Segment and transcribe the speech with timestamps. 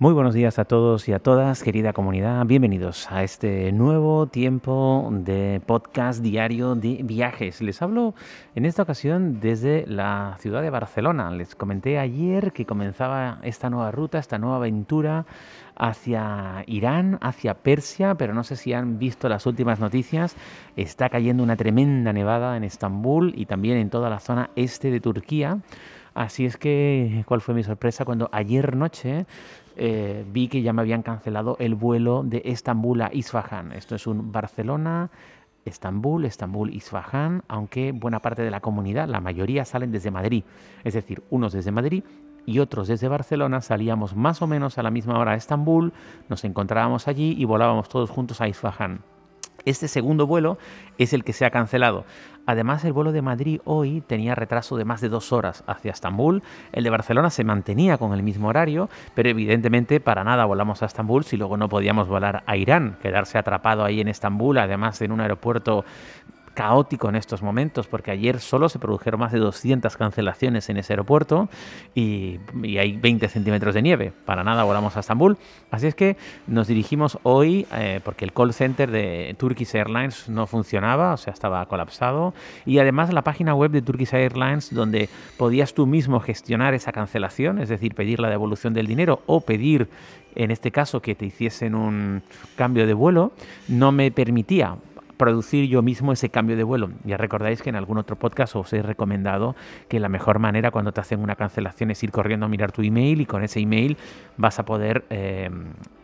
[0.00, 2.46] Muy buenos días a todos y a todas, querida comunidad.
[2.46, 7.60] Bienvenidos a este nuevo tiempo de podcast diario de viajes.
[7.60, 8.14] Les hablo
[8.54, 11.32] en esta ocasión desde la ciudad de Barcelona.
[11.32, 15.26] Les comenté ayer que comenzaba esta nueva ruta, esta nueva aventura
[15.74, 20.36] hacia Irán, hacia Persia, pero no sé si han visto las últimas noticias.
[20.76, 25.00] Está cayendo una tremenda nevada en Estambul y también en toda la zona este de
[25.00, 25.58] Turquía.
[26.14, 29.26] Así es que, ¿cuál fue mi sorpresa cuando ayer noche
[29.78, 33.72] eh, vi que ya me habían cancelado el vuelo de Estambul a Isfahan.
[33.72, 35.10] Esto es un Barcelona,
[35.64, 40.44] Estambul, Estambul, Isfahan, aunque buena parte de la comunidad, la mayoría salen desde Madrid.
[40.84, 42.02] Es decir, unos desde Madrid
[42.44, 45.92] y otros desde Barcelona salíamos más o menos a la misma hora a Estambul,
[46.28, 49.02] nos encontrábamos allí y volábamos todos juntos a Isfahan.
[49.64, 50.58] Este segundo vuelo
[50.98, 52.04] es el que se ha cancelado.
[52.46, 56.42] Además, el vuelo de Madrid hoy tenía retraso de más de dos horas hacia Estambul.
[56.72, 60.86] El de Barcelona se mantenía con el mismo horario, pero evidentemente para nada volamos a
[60.86, 62.96] Estambul si luego no podíamos volar a Irán.
[63.02, 65.84] Quedarse atrapado ahí en Estambul, además en un aeropuerto
[66.58, 70.92] caótico en estos momentos, porque ayer solo se produjeron más de 200 cancelaciones en ese
[70.92, 71.48] aeropuerto
[71.94, 72.40] y,
[72.76, 74.12] hay 20 centímetros de nieve.
[74.24, 75.36] Para nada volamos a Estambul.
[75.70, 76.16] Así es que
[76.48, 81.32] nos dirigimos hoy, eh, porque el call center de Turkish Airlines no funcionaba, o sea,
[81.32, 82.34] estaba colapsado.
[82.66, 87.60] Y además la página web de Turkish Airlines, donde podías tú mismo gestionar esa cancelación,
[87.60, 89.88] es decir, pedir la devolución del dinero o pedir
[90.34, 92.22] en este caso que te hiciesen un
[92.56, 93.32] cambio de vuelo,
[93.66, 94.76] no me permitía
[95.18, 96.90] producir yo mismo ese cambio de vuelo.
[97.04, 99.54] Ya recordáis que en algún otro podcast os he recomendado
[99.88, 102.82] que la mejor manera cuando te hacen una cancelación es ir corriendo a mirar tu
[102.82, 103.98] email y con ese email
[104.36, 105.50] vas a poder, eh,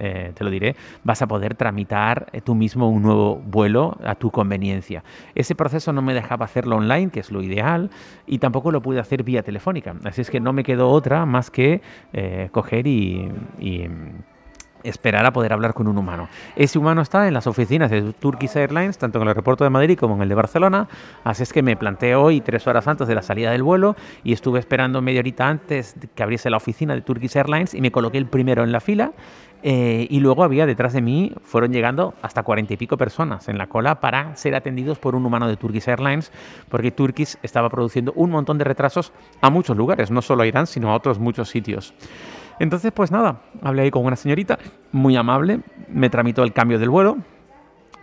[0.00, 0.74] eh, te lo diré,
[1.04, 5.04] vas a poder tramitar eh, tú mismo un nuevo vuelo a tu conveniencia.
[5.34, 7.90] Ese proceso no me dejaba hacerlo online, que es lo ideal,
[8.26, 9.94] y tampoco lo pude hacer vía telefónica.
[10.04, 11.82] Así es que no me quedó otra más que
[12.50, 13.28] coger y
[14.84, 16.28] esperar a poder hablar con un humano.
[16.56, 19.98] Ese humano está en las oficinas de Turkish Airlines, tanto en el aeropuerto de Madrid
[19.98, 20.88] como en el de Barcelona,
[21.24, 24.32] así es que me planteé hoy tres horas antes de la salida del vuelo y
[24.32, 28.18] estuve esperando media horita antes que abriese la oficina de Turkish Airlines y me coloqué
[28.18, 29.12] el primero en la fila
[29.64, 33.58] eh, y luego había detrás de mí, fueron llegando hasta cuarenta y pico personas en
[33.58, 36.32] la cola para ser atendidos por un humano de Turkish Airlines,
[36.68, 40.66] porque Turkish estaba produciendo un montón de retrasos a muchos lugares, no solo a Irán,
[40.66, 41.94] sino a otros muchos sitios.
[42.62, 44.56] Entonces, pues nada, hablé ahí con una señorita
[44.92, 47.18] muy amable, me tramitó el cambio del vuelo,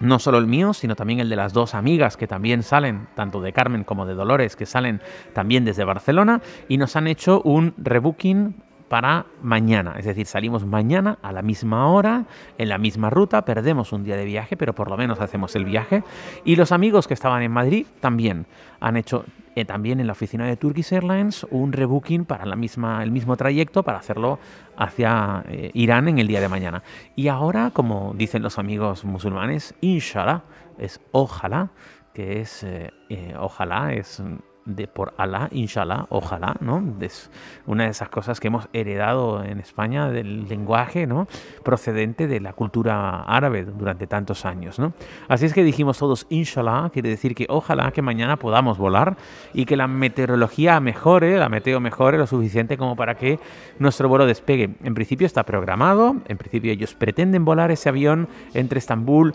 [0.00, 3.40] no solo el mío, sino también el de las dos amigas que también salen, tanto
[3.40, 5.00] de Carmen como de Dolores, que salen
[5.32, 8.56] también desde Barcelona, y nos han hecho un rebooking
[8.88, 9.94] para mañana.
[9.98, 12.24] Es decir, salimos mañana a la misma hora,
[12.56, 15.64] en la misma ruta, perdemos un día de viaje, pero por lo menos hacemos el
[15.64, 16.02] viaje.
[16.44, 18.46] Y los amigos que estaban en Madrid también
[18.80, 23.02] han hecho eh, también en la oficina de Turkish Airlines un rebooking para la misma,
[23.02, 24.38] el mismo trayecto para hacerlo
[24.76, 26.82] hacia eh, Irán en el día de mañana.
[27.16, 30.44] Y ahora, como dicen los amigos musulmanes, inshallah,
[30.78, 31.70] es ojalá,
[32.14, 32.92] que es eh,
[33.36, 34.22] ojalá, es
[34.68, 36.82] de por Alá, inshallah, ojalá, ¿no?
[37.00, 37.30] Es
[37.66, 41.26] una de esas cosas que hemos heredado en España del lenguaje, ¿no?
[41.64, 44.92] Procedente de la cultura árabe durante tantos años, ¿no?
[45.26, 49.16] Así es que dijimos todos, inshallah, quiere decir que ojalá que mañana podamos volar
[49.54, 53.40] y que la meteorología mejore, la meteo mejore lo suficiente como para que
[53.78, 54.76] nuestro vuelo despegue.
[54.82, 59.34] En principio está programado, en principio ellos pretenden volar ese avión entre Estambul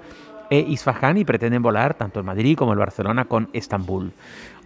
[0.54, 4.14] e Isfahan y pretenden volar tanto en Madrid como en Barcelona con Estambul.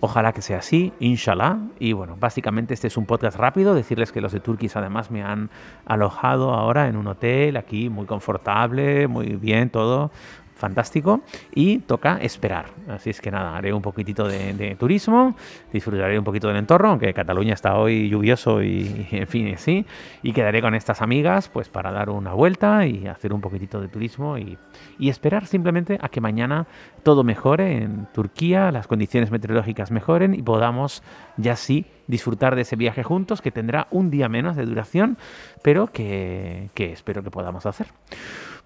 [0.02, 1.60] Ojalá que sea así, inshallah.
[1.80, 3.74] Y bueno, básicamente este es un podcast rápido.
[3.74, 5.50] Decirles que los de Turkish además me han
[5.86, 10.12] alojado ahora en un hotel aquí muy confortable, muy bien todo
[10.58, 11.22] fantástico
[11.54, 12.66] y toca esperar.
[12.90, 15.36] Así es que nada, haré un poquitito de, turismo,
[15.72, 19.86] disfrutaré un poquito del entorno, aunque Cataluña está hoy lluvioso y, en fin, sí,
[20.24, 23.88] y quedaré con estas amigas pues para dar una vuelta y hacer un poquitito de
[23.88, 24.58] turismo y,
[25.00, 26.68] y esperar simplemente a que mañana
[27.04, 31.04] todo mejore en Turquía, las condiciones meteorológicas mejoren y podamos
[31.38, 35.18] ya sí disfrutar de ese viaje juntos que tendrá un día menos de duración,
[35.62, 37.88] pero que, que espero que podamos hacer.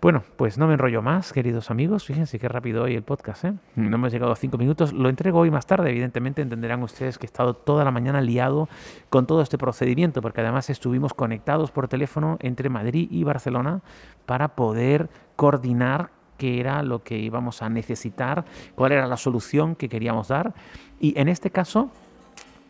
[0.02, 2.06] Bueno, pues no me enrollo más, queridos amigos.
[2.06, 3.54] Fíjense qué rápido hoy el podcast, ¿eh?
[3.76, 4.94] No hemos llegado a cinco minutos.
[4.94, 5.92] Lo entrego hoy más tarde.
[5.92, 8.68] Evidentemente entenderán ustedes que he estado toda la mañana liado
[9.12, 13.82] con todo este procedimiento, porque además estuvimos conectados por teléfono entre Madrid y Barcelona
[14.26, 16.10] para poder coordinar
[16.40, 20.56] qué era lo que íbamos a necesitar, cuál era la solución que queríamos dar.
[21.00, 21.92] Y en este caso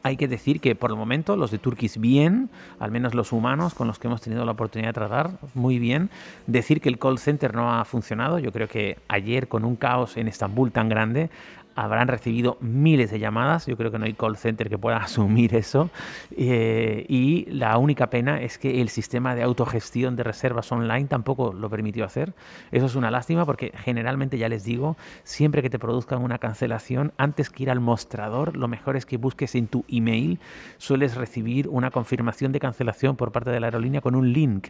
[0.03, 2.49] hay que decir que por el momento los de Turkish bien,
[2.79, 6.09] al menos los humanos con los que hemos tenido la oportunidad de tratar, muy bien.
[6.47, 10.17] Decir que el call center no ha funcionado, yo creo que ayer con un caos
[10.17, 11.29] en Estambul tan grande,
[11.75, 13.65] habrán recibido miles de llamadas.
[13.65, 15.89] Yo creo que no hay call center que pueda asumir eso.
[16.35, 21.53] Eh, y la única pena es que el sistema de autogestión de reservas online tampoco
[21.53, 22.33] lo permitió hacer.
[22.71, 27.13] Eso es una lástima porque generalmente, ya les digo, siempre que te produzcan una cancelación,
[27.17, 30.39] antes que ir al mostrador, lo mejor es que busques en tu email.
[30.77, 34.69] Sueles recibir una confirmación de cancelación por parte de la aerolínea con un link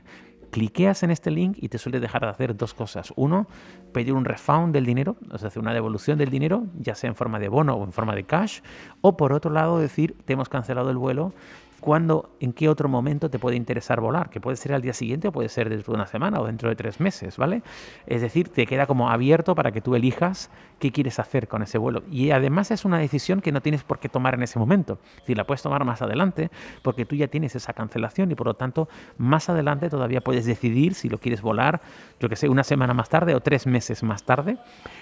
[0.52, 3.12] cliqueas en este link y te suele dejar de hacer dos cosas.
[3.16, 3.48] Uno,
[3.92, 7.40] pedir un refund del dinero, o sea, una devolución del dinero, ya sea en forma
[7.40, 8.62] de bono o en forma de cash.
[9.02, 11.34] O por otro lado, decir, te hemos cancelado el vuelo
[11.82, 15.28] cuándo, en qué otro momento te puede interesar volar, que puede ser al día siguiente
[15.28, 17.64] o puede ser dentro de una semana o dentro de tres meses, ¿vale?
[18.06, 20.50] Es decir, te queda como abierto para que tú elijas
[20.80, 22.04] qué quieres hacer con ese vuelo.
[22.10, 25.00] Y además es una decisión que no tienes por qué tomar en ese momento.
[25.26, 26.52] Si la puedes tomar más adelante,
[26.84, 28.88] porque tú ya tienes esa cancelación y por lo tanto
[29.18, 31.82] más adelante todavía puedes decidir si lo quieres volar,
[32.20, 34.58] yo que sé, una semana más tarde o tres meses más tarde,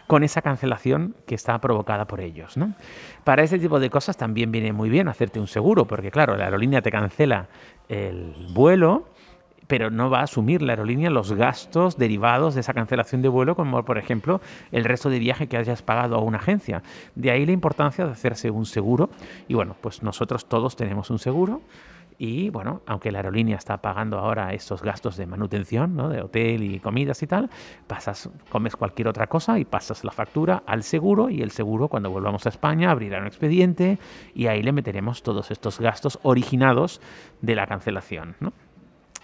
[0.07, 2.73] con esa cancelación que está provocada por ellos, ¿no?
[3.25, 6.45] Para ese tipo de cosas también viene muy bien hacerte un seguro, porque claro, la
[6.45, 7.47] aerolínea te cancela
[7.89, 9.07] el vuelo,
[9.67, 13.55] pero no va a asumir la aerolínea los gastos derivados de esa cancelación de vuelo,
[13.55, 16.81] como por ejemplo el resto de viaje que hayas pagado a una agencia.
[17.13, 19.09] De ahí la importancia de hacerse un seguro.
[19.47, 21.61] Y bueno, pues nosotros todos tenemos un seguro.
[22.21, 26.09] Y bueno, aunque la aerolínea está pagando ahora estos gastos de manutención, ¿no?
[26.09, 27.49] de hotel y comidas y tal,
[27.87, 32.11] pasas, comes cualquier otra cosa y pasas la factura al seguro y el seguro cuando
[32.11, 33.99] volvamos a España abrirá un expediente
[34.35, 36.99] y ahí le meteremos todos estos gastos originados
[37.41, 38.35] de la cancelación.
[38.41, 38.51] ¿no?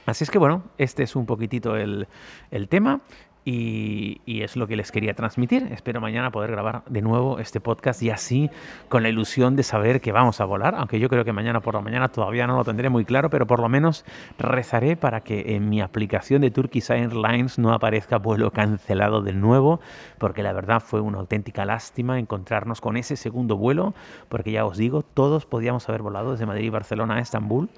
[0.05, 2.07] Así es que bueno, este es un poquitito el,
[2.49, 3.01] el tema.
[3.47, 5.69] Y, es lo que les quería transmitir.
[5.71, 8.49] Espero mañana poder grabar de nuevo este podcast y así
[8.89, 11.75] con la ilusión de saber que vamos a volar, aunque yo creo que mañana por
[11.75, 14.03] la mañana todavía no lo tendré muy claro, pero por lo menos
[14.39, 19.79] rezaré para que en mi aplicación de Turkish Airlines no aparezca vuelo cancelado de nuevo,
[20.17, 23.93] porque la verdad fue una auténtica lástima encontrarnos con ese segundo vuelo,
[24.27, 27.69] porque ya os digo, todos podíamos haber volado desde Madrid y Barcelona a Estambul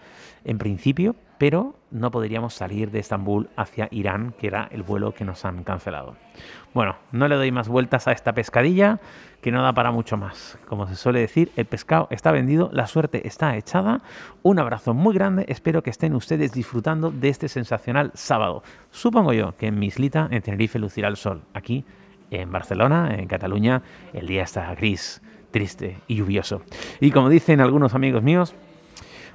[0.46, 5.26] en principio, pero no podríamos salir de Estambul hacia Irán, que era el vuelo que
[5.26, 6.16] nos han cancelado.
[6.74, 9.00] Bueno, no le doy más vueltas a esta pescadilla,
[9.42, 10.58] que no da para mucho más.
[10.68, 14.02] Como se suele decir, el pescado está vendido, la suerte está echada.
[14.44, 18.64] Un abrazo muy grande, espero que estén ustedes disfrutando de este sensacional sábado.
[18.92, 21.42] Supongo yo que en mi en Tenerife, lucirá el sol.
[21.54, 21.86] Aquí,
[22.30, 23.82] en Barcelona, en Cataluña,
[24.14, 26.62] el día está gris, triste y lluvioso.
[27.00, 28.54] Y como dicen algunos amigos míos,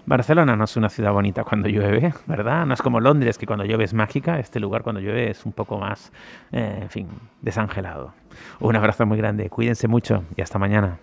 [0.04, 2.66] Barcelona no es una ciudad bonita cuando llueve, ¿verdad?
[2.66, 4.38] No es como Londres, que cuando llueve es mágica.
[4.38, 6.12] Este lugar cuando llueve es un poco más,
[6.50, 7.08] eh, en fin,
[7.40, 8.12] desangelado.
[8.60, 10.98] Un abrazo muy grande, cuídense mucho y hasta mañana.